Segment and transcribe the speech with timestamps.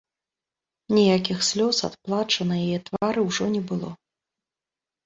[0.99, 3.89] Ніякіх слёз ад плачу на яе твары ўжо не было.